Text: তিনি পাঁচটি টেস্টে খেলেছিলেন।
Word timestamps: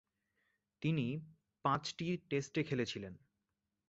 তিনি 0.81 1.05
পাঁচটি 1.65 2.07
টেস্টে 2.29 2.61
খেলেছিলেন। 2.63 3.13